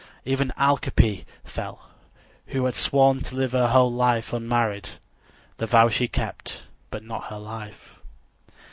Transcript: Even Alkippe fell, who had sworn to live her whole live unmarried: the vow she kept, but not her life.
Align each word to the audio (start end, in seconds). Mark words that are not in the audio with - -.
Even 0.25 0.51
Alkippe 0.57 1.25
fell, 1.43 1.79
who 2.47 2.65
had 2.65 2.73
sworn 2.73 3.21
to 3.21 3.35
live 3.35 3.51
her 3.51 3.67
whole 3.67 3.93
live 3.93 4.33
unmarried: 4.33 4.89
the 5.57 5.67
vow 5.67 5.89
she 5.89 6.07
kept, 6.07 6.63
but 6.89 7.03
not 7.03 7.25
her 7.27 7.37
life. 7.37 7.99